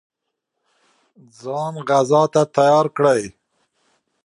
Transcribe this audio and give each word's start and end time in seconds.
ځان 1.39 1.73
غزا 1.87 2.23
ته 2.33 2.41
تیار 2.55 2.87
کړي. 2.97 3.25